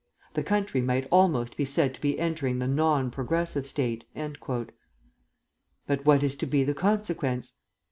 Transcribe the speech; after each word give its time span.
The 0.33 0.41
country 0.41 0.81
might 0.81 1.07
almost 1.11 1.55
be 1.55 1.63
said 1.63 1.93
to 1.93 2.01
be 2.01 2.17
entering 2.19 2.57
the 2.57 2.67
non 2.67 3.11
progressive 3.11 3.67
state.' 3.67 4.03
"But 4.15 6.05
what 6.05 6.23
is 6.23 6.35
to 6.37 6.47
be 6.47 6.63
the 6.63 6.73
consequence? 6.73 7.53